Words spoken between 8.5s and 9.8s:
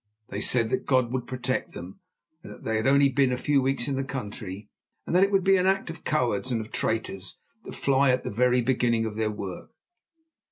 beginning of their work.